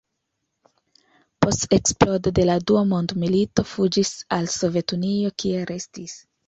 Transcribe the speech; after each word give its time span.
Post 1.45 1.75
eksplodo 1.77 2.33
de 2.41 2.47
la 2.51 2.57
dua 2.73 2.83
mondmilito 2.95 3.69
fuĝis 3.75 4.17
al 4.41 4.53
Sovetunio, 4.59 5.37
kie 5.43 5.67
restis. 5.75 6.23